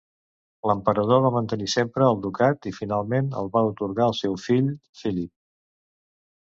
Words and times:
L'emperador 0.69 1.21
va 1.25 1.31
mantenir 1.35 1.67
sempre 1.73 2.07
el 2.15 2.17
ducat 2.25 2.67
i 2.73 2.75
finalment 2.79 3.31
el 3.43 3.53
va 3.59 3.65
atorgar 3.69 4.09
al 4.09 4.19
seu 4.23 4.41
fill 4.49 4.75
Philip. 5.03 5.35